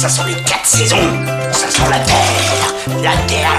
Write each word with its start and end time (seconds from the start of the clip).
Ça 0.00 0.08
sont 0.08 0.24
les 0.24 0.32
quatre 0.32 0.64
saisons. 0.64 0.96
Ça 1.52 1.68
sent 1.68 1.82
la 1.90 1.98
terre, 1.98 2.74
la 3.02 3.16
terre, 3.26 3.52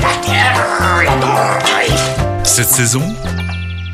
la 0.00 0.24
terre, 0.24 0.54
la 1.02 1.16
terre. 1.20 2.44
Cette 2.44 2.68
saison, 2.68 3.02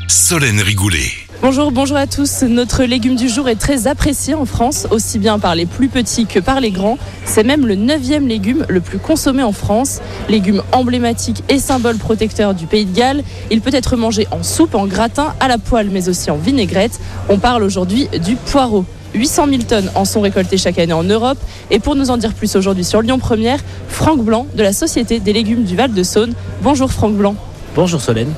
Solène 0.07 0.61
Rigoulet. 0.61 1.09
Bonjour, 1.41 1.71
bonjour 1.71 1.97
à 1.97 2.05
tous. 2.05 2.43
Notre 2.43 2.83
légume 2.83 3.15
du 3.15 3.27
jour 3.27 3.49
est 3.49 3.55
très 3.55 3.87
apprécié 3.87 4.35
en 4.35 4.45
France, 4.45 4.85
aussi 4.91 5.17
bien 5.17 5.39
par 5.39 5.55
les 5.55 5.65
plus 5.65 5.89
petits 5.89 6.27
que 6.27 6.39
par 6.39 6.59
les 6.59 6.69
grands. 6.69 6.99
C'est 7.25 7.43
même 7.43 7.65
le 7.65 7.73
neuvième 7.73 8.27
légume 8.27 8.63
le 8.69 8.79
plus 8.79 8.99
consommé 8.99 9.41
en 9.41 9.51
France. 9.51 10.01
Légume 10.29 10.61
emblématique 10.73 11.43
et 11.49 11.57
symbole 11.57 11.97
protecteur 11.97 12.53
du 12.53 12.67
pays 12.67 12.85
de 12.85 12.95
Galles. 12.95 13.23
Il 13.49 13.59
peut 13.59 13.73
être 13.73 13.95
mangé 13.95 14.27
en 14.29 14.43
soupe, 14.43 14.75
en 14.75 14.85
gratin, 14.85 15.33
à 15.39 15.47
la 15.47 15.57
poêle, 15.57 15.89
mais 15.91 16.09
aussi 16.09 16.29
en 16.29 16.37
vinaigrette. 16.37 16.99
On 17.27 17.39
parle 17.39 17.63
aujourd'hui 17.63 18.07
du 18.23 18.35
poireau. 18.35 18.85
800 19.13 19.47
000 19.47 19.61
tonnes 19.63 19.91
en 19.95 20.05
sont 20.05 20.21
récoltées 20.21 20.57
chaque 20.57 20.79
année 20.79 20.93
en 20.93 21.03
Europe. 21.03 21.37
Et 21.69 21.79
pour 21.79 21.95
nous 21.95 22.09
en 22.09 22.17
dire 22.17 22.33
plus 22.33 22.55
aujourd'hui 22.55 22.83
sur 22.83 23.01
Lyon 23.01 23.19
Première, 23.19 23.59
Franck 23.87 24.23
Blanc 24.23 24.47
de 24.55 24.63
la 24.63 24.73
Société 24.73 25.19
des 25.19 25.33
légumes 25.33 25.63
du 25.63 25.75
Val-de-Saône. 25.75 26.33
Bonjour 26.61 26.91
Franck 26.91 27.15
Blanc. 27.15 27.35
Bonjour 27.75 28.01
Solène. 28.01 28.33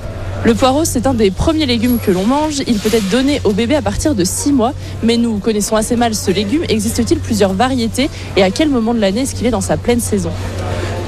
Le 0.45 0.53
poireau, 0.55 0.84
c'est 0.84 1.07
un 1.07 1.13
des 1.13 1.31
premiers 1.31 1.65
légumes 1.65 1.99
que 2.05 2.12
l'on 2.12 2.25
mange. 2.25 2.63
Il 2.67 2.77
peut 2.77 2.93
être 2.93 3.09
donné 3.09 3.39
au 3.45 3.51
bébé 3.51 3.75
à 3.75 3.81
partir 3.81 4.13
de 4.13 4.25
6 4.25 4.51
mois, 4.51 4.73
mais 5.01 5.15
nous 5.15 5.38
connaissons 5.38 5.77
assez 5.77 5.95
mal 5.95 6.13
ce 6.13 6.31
légume. 6.31 6.63
Existe-t-il 6.67 7.20
plusieurs 7.20 7.53
variétés 7.53 8.09
et 8.35 8.43
à 8.43 8.51
quel 8.51 8.67
moment 8.70 8.93
de 8.93 8.99
l'année 8.99 9.21
est-ce 9.21 9.35
qu'il 9.35 9.48
est 9.48 9.51
dans 9.51 9.62
sa 9.62 9.77
pleine 9.77 10.01
saison? 10.01 10.31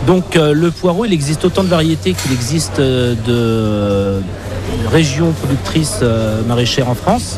Donc 0.07 0.37
euh, 0.37 0.53
le 0.53 0.71
poireau, 0.71 1.03
il 1.03 1.11
existe 1.11 1.43
autant 1.43 1.63
de 1.63 1.69
variétés 1.69 2.13
qu'il 2.13 2.31
existe 2.31 2.79
euh, 2.79 3.15
de 3.27 4.21
régions 4.89 5.31
productrices 5.31 5.99
euh, 6.01 6.41
maraîchères 6.43 6.89
en 6.89 6.95
France. 6.95 7.37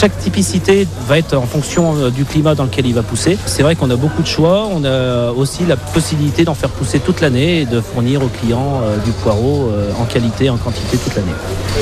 Chaque 0.00 0.18
typicité 0.18 0.88
va 1.06 1.18
être 1.18 1.36
en 1.36 1.46
fonction 1.46 1.96
euh, 1.96 2.10
du 2.10 2.24
climat 2.24 2.54
dans 2.54 2.64
lequel 2.64 2.86
il 2.86 2.94
va 2.94 3.02
pousser. 3.02 3.38
C'est 3.46 3.62
vrai 3.62 3.76
qu'on 3.76 3.88
a 3.90 3.96
beaucoup 3.96 4.22
de 4.22 4.26
choix. 4.26 4.68
On 4.70 4.84
a 4.84 5.30
aussi 5.30 5.64
la 5.66 5.76
possibilité 5.76 6.44
d'en 6.44 6.54
faire 6.54 6.70
pousser 6.70 6.98
toute 6.98 7.20
l'année 7.20 7.60
et 7.60 7.64
de 7.64 7.80
fournir 7.80 8.22
aux 8.22 8.28
clients 8.28 8.80
euh, 8.82 8.96
du 9.04 9.12
poireau 9.12 9.70
euh, 9.70 9.92
en 9.98 10.04
qualité, 10.04 10.50
en 10.50 10.56
quantité 10.56 10.96
toute 10.96 11.14
l'année. 11.14 11.28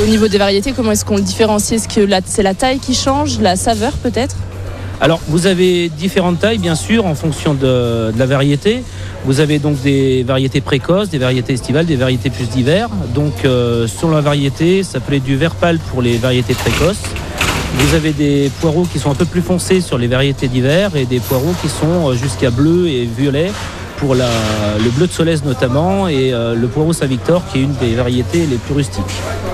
Au 0.02 0.06
niveau 0.06 0.28
des 0.28 0.38
variétés, 0.38 0.72
comment 0.72 0.92
est-ce 0.92 1.04
qu'on 1.04 1.16
le 1.16 1.22
différencie? 1.22 1.72
Est-ce 1.72 1.88
que 1.88 2.06
c'est 2.26 2.42
la 2.42 2.54
taille 2.54 2.78
qui 2.78 2.94
change, 2.94 3.40
la 3.40 3.56
saveur 3.56 3.92
peut-être? 3.92 4.36
Alors, 5.00 5.18
vous 5.26 5.46
avez 5.46 5.88
différentes 5.88 6.38
tailles, 6.38 6.58
bien 6.58 6.76
sûr, 6.76 7.06
en 7.06 7.16
fonction 7.16 7.54
de, 7.54 8.12
de 8.12 8.18
la 8.18 8.26
variété. 8.26 8.84
Vous 9.24 9.40
avez 9.40 9.58
donc 9.58 9.80
des 9.82 10.22
variétés 10.22 10.60
précoces, 10.60 11.08
des 11.08 11.18
variétés 11.18 11.54
estivales, 11.54 11.86
des 11.86 11.96
variétés 11.96 12.30
plus 12.30 12.48
d'hiver. 12.48 12.88
Donc, 13.14 13.44
euh, 13.44 13.88
selon 13.88 14.12
la 14.12 14.20
variété, 14.20 14.84
ça 14.84 15.00
peut 15.00 15.14
être 15.14 15.24
du 15.24 15.36
vert 15.36 15.56
pâle 15.56 15.78
pour 15.90 16.02
les 16.02 16.18
variétés 16.18 16.54
précoces. 16.54 17.00
Vous 17.78 17.94
avez 17.94 18.12
des 18.12 18.50
poireaux 18.60 18.86
qui 18.90 18.98
sont 18.98 19.10
un 19.10 19.14
peu 19.14 19.24
plus 19.24 19.42
foncés 19.42 19.80
sur 19.80 19.98
les 19.98 20.06
variétés 20.06 20.48
d'hiver 20.48 20.90
et 20.96 21.04
des 21.04 21.20
poireaux 21.20 21.54
qui 21.62 21.68
sont 21.68 22.10
euh, 22.10 22.14
jusqu'à 22.14 22.50
bleu 22.50 22.88
et 22.88 23.04
violet 23.06 23.50
pour 23.98 24.14
la- 24.14 24.28
le 24.82 24.90
bleu 24.90 25.06
de 25.06 25.12
Solèze 25.12 25.44
notamment 25.44 26.08
et 26.08 26.32
euh, 26.32 26.54
le 26.54 26.66
poireau 26.68 26.92
Saint-Victor 26.92 27.42
qui 27.50 27.58
est 27.58 27.62
une 27.62 27.74
des 27.74 27.94
variétés 27.94 28.46
les 28.46 28.56
plus 28.56 28.74
rustiques. 28.74 29.02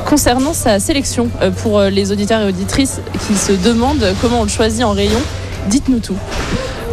Concernant 0.07 0.53
sa 0.53 0.79
sélection, 0.79 1.29
euh, 1.43 1.51
pour 1.51 1.81
les 1.83 2.13
auditeurs 2.13 2.43
et 2.43 2.49
auditrices 2.49 3.01
qui 3.27 3.35
se 3.35 3.53
demandent 3.53 4.07
comment 4.21 4.41
on 4.41 4.45
le 4.45 4.49
choisit 4.49 4.85
en 4.85 4.93
rayon, 4.93 5.21
dites-nous 5.69 6.01
tout. 6.01 6.17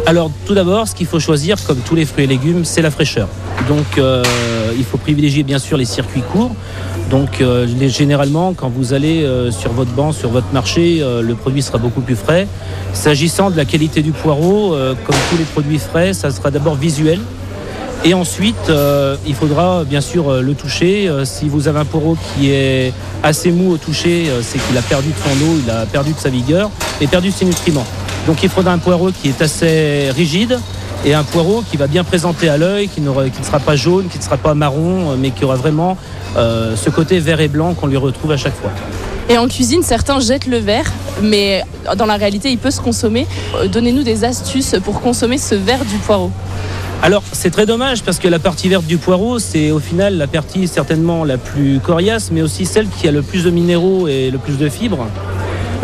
Alors 0.06 0.30
tout 0.46 0.54
d'abord, 0.54 0.86
ce 0.86 0.94
qu'il 0.94 1.06
faut 1.06 1.18
choisir, 1.20 1.56
comme 1.66 1.78
tous 1.78 1.94
les 1.96 2.04
fruits 2.04 2.24
et 2.24 2.28
légumes, 2.28 2.64
c'est 2.64 2.82
la 2.82 2.90
fraîcheur. 2.92 3.28
Donc 3.68 3.98
euh, 3.98 4.22
il 4.78 4.84
faut 4.84 4.98
privilégier 4.98 5.42
bien 5.42 5.58
sûr 5.58 5.76
les 5.76 5.84
circuits 5.84 6.22
courts. 6.32 6.52
Donc 7.10 7.40
euh, 7.40 7.66
généralement, 7.88 8.52
quand 8.52 8.68
vous 8.68 8.92
allez 8.92 9.22
euh, 9.22 9.52
sur 9.52 9.72
votre 9.72 9.92
banc, 9.92 10.12
sur 10.12 10.30
votre 10.30 10.52
marché, 10.52 10.98
euh, 11.00 11.22
le 11.22 11.34
produit 11.34 11.62
sera 11.62 11.78
beaucoup 11.78 12.00
plus 12.00 12.16
frais. 12.16 12.48
S'agissant 12.92 13.50
de 13.50 13.56
la 13.56 13.64
qualité 13.64 14.02
du 14.02 14.10
poireau, 14.10 14.70
comme 15.04 15.16
tous 15.30 15.36
les 15.36 15.44
produits 15.44 15.78
frais, 15.78 16.14
ça 16.14 16.30
sera 16.30 16.50
d'abord 16.50 16.76
visuel. 16.76 17.20
Et 18.04 18.14
ensuite, 18.14 18.72
il 19.26 19.34
faudra 19.34 19.84
bien 19.84 20.00
sûr 20.00 20.40
le 20.40 20.54
toucher. 20.54 21.10
Si 21.24 21.46
vous 21.48 21.68
avez 21.68 21.80
un 21.80 21.84
poireau 21.84 22.16
qui 22.16 22.50
est 22.50 22.94
assez 23.22 23.50
mou 23.50 23.72
au 23.72 23.76
toucher, 23.76 24.30
c'est 24.40 24.58
qu'il 24.58 24.78
a 24.78 24.82
perdu 24.82 25.08
de 25.08 25.14
son 25.14 25.44
eau, 25.44 25.58
il 25.62 25.70
a 25.70 25.84
perdu 25.84 26.12
de 26.14 26.18
sa 26.18 26.30
vigueur 26.30 26.70
et 27.02 27.06
perdu 27.06 27.30
ses 27.30 27.44
nutriments. 27.44 27.86
Donc 28.26 28.42
il 28.42 28.48
faudra 28.48 28.72
un 28.72 28.78
poireau 28.78 29.10
qui 29.10 29.28
est 29.28 29.42
assez 29.42 30.10
rigide 30.16 30.58
et 31.04 31.14
un 31.14 31.24
poireau 31.24 31.62
qui 31.68 31.76
va 31.76 31.86
bien 31.86 32.04
présenter 32.04 32.48
à 32.48 32.56
l'œil, 32.56 32.88
qui, 32.88 33.00
ne 33.00 33.10
sera 33.42 33.60
pas 33.60 33.76
jaune, 33.76 34.08
qui 34.08 34.18
ne 34.18 34.22
sera 34.22 34.36
pas 34.36 34.54
marron, 34.54 35.12
euh, 35.12 35.16
mais 35.18 35.30
qui 35.30 35.44
aura 35.44 35.56
vraiment 35.56 35.96
euh, 36.36 36.74
ce 36.76 36.90
côté 36.90 37.18
vert 37.18 37.40
et 37.40 37.48
blanc 37.48 37.74
qu'on 37.74 37.86
lui 37.86 37.96
retrouve 37.96 38.32
à 38.32 38.36
chaque 38.36 38.54
fois. 38.54 38.70
Et 39.28 39.38
en 39.38 39.48
cuisine, 39.48 39.82
certains 39.82 40.20
jettent 40.20 40.46
le 40.46 40.58
verre, 40.58 40.90
mais 41.22 41.64
dans 41.96 42.06
la 42.06 42.16
réalité, 42.16 42.50
il 42.50 42.58
peut 42.58 42.70
se 42.70 42.80
consommer. 42.80 43.26
Euh, 43.56 43.68
Donnez-nous 43.68 44.02
des 44.02 44.24
astuces 44.24 44.76
pour 44.84 45.00
consommer 45.00 45.38
ce 45.38 45.54
verre 45.54 45.84
du 45.84 45.96
poireau. 45.96 46.30
Alors 47.02 47.22
c'est 47.32 47.50
très 47.50 47.66
dommage 47.66 48.02
parce 48.02 48.18
que 48.18 48.26
la 48.26 48.38
partie 48.38 48.70
verte 48.70 48.86
du 48.86 48.96
poireau, 48.96 49.38
c'est 49.38 49.70
au 49.70 49.80
final 49.80 50.16
la 50.16 50.26
partie 50.26 50.66
certainement 50.66 51.24
la 51.24 51.36
plus 51.36 51.78
coriace, 51.78 52.30
mais 52.32 52.40
aussi 52.40 52.64
celle 52.64 52.88
qui 52.88 53.06
a 53.06 53.12
le 53.12 53.20
plus 53.20 53.44
de 53.44 53.50
minéraux 53.50 54.08
et 54.08 54.30
le 54.30 54.38
plus 54.38 54.56
de 54.56 54.68
fibres. 54.68 55.06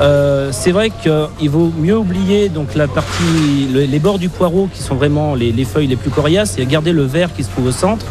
Euh, 0.00 0.48
c'est 0.52 0.72
vrai 0.72 0.90
qu'il 0.90 1.50
vaut 1.50 1.70
mieux 1.78 1.96
oublier 1.96 2.48
donc 2.48 2.74
la 2.74 2.88
partie, 2.88 3.68
le- 3.72 3.82
les 3.84 3.98
bords 3.98 4.18
du 4.18 4.28
poireau 4.28 4.68
qui 4.72 4.82
sont 4.82 4.94
vraiment 4.94 5.34
les, 5.34 5.52
les 5.52 5.64
feuilles 5.64 5.86
les 5.86 5.96
plus 5.96 6.10
coriaces 6.10 6.58
et 6.58 6.64
garder 6.66 6.92
le 6.92 7.02
vert 7.04 7.28
qui 7.36 7.44
se 7.44 7.50
trouve 7.50 7.66
au 7.66 7.72
centre. 7.72 8.06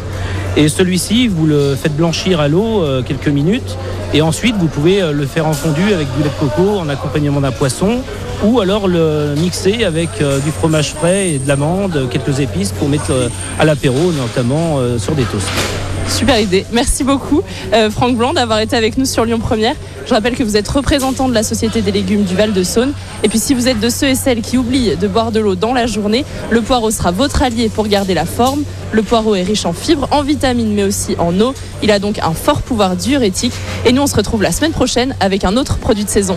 Et 0.56 0.68
celui-ci, 0.68 1.28
vous 1.28 1.46
le 1.46 1.74
faites 1.74 1.96
blanchir 1.96 2.38
à 2.40 2.46
l'eau 2.48 2.82
euh, 2.82 3.02
quelques 3.02 3.28
minutes 3.28 3.76
et 4.14 4.22
ensuite 4.22 4.54
vous 4.58 4.66
pouvez 4.68 5.02
euh, 5.02 5.12
le 5.12 5.26
faire 5.26 5.46
en 5.46 5.54
fondu 5.54 5.82
avec 5.92 6.06
du 6.16 6.22
lait 6.22 6.28
de 6.28 6.40
coco 6.48 6.78
en 6.78 6.88
accompagnement 6.88 7.40
d'un 7.40 7.52
poisson 7.52 7.98
ou 8.44 8.60
alors 8.60 8.86
le 8.86 9.34
mixer 9.36 9.84
avec 9.84 10.10
euh, 10.20 10.38
du 10.40 10.50
fromage 10.50 10.92
frais 10.94 11.30
et 11.30 11.38
de 11.38 11.48
l'amande, 11.48 12.06
quelques 12.10 12.38
épices 12.40 12.72
pour 12.72 12.88
mettre 12.88 13.12
à 13.58 13.64
l'apéro, 13.64 14.12
notamment 14.12 14.78
sur 14.98 15.14
des 15.14 15.24
toasts. 15.24 15.48
Super 16.08 16.40
idée. 16.40 16.66
Merci 16.72 17.04
beaucoup, 17.04 17.42
euh, 17.72 17.90
Franck 17.90 18.16
Blanc, 18.16 18.32
d'avoir 18.32 18.60
été 18.60 18.76
avec 18.76 18.98
nous 18.98 19.04
sur 19.04 19.24
Lyon 19.24 19.38
Première. 19.38 19.74
Je 20.06 20.14
rappelle 20.14 20.34
que 20.34 20.42
vous 20.42 20.56
êtes 20.56 20.68
représentant 20.68 21.28
de 21.28 21.34
la 21.34 21.42
Société 21.42 21.80
des 21.80 21.92
légumes 21.92 22.24
du 22.24 22.34
Val-de-Saône. 22.34 22.92
Et 23.22 23.28
puis, 23.28 23.38
si 23.38 23.54
vous 23.54 23.68
êtes 23.68 23.80
de 23.80 23.88
ceux 23.88 24.08
et 24.08 24.14
celles 24.14 24.42
qui 24.42 24.58
oublient 24.58 24.96
de 24.96 25.08
boire 25.08 25.32
de 25.32 25.40
l'eau 25.40 25.54
dans 25.54 25.72
la 25.72 25.86
journée, 25.86 26.24
le 26.50 26.60
poireau 26.60 26.90
sera 26.90 27.10
votre 27.10 27.42
allié 27.42 27.68
pour 27.68 27.86
garder 27.86 28.14
la 28.14 28.26
forme. 28.26 28.64
Le 28.92 29.02
poireau 29.02 29.34
est 29.34 29.42
riche 29.42 29.64
en 29.64 29.72
fibres, 29.72 30.08
en 30.10 30.22
vitamines, 30.22 30.74
mais 30.74 30.84
aussi 30.84 31.16
en 31.18 31.38
eau. 31.40 31.54
Il 31.82 31.90
a 31.90 31.98
donc 31.98 32.18
un 32.18 32.34
fort 32.34 32.62
pouvoir 32.62 32.96
diurétique. 32.96 33.52
Et 33.86 33.92
nous, 33.92 34.02
on 34.02 34.06
se 34.06 34.16
retrouve 34.16 34.42
la 34.42 34.52
semaine 34.52 34.72
prochaine 34.72 35.14
avec 35.20 35.44
un 35.44 35.56
autre 35.56 35.78
produit 35.78 36.04
de 36.04 36.10
saison. 36.10 36.36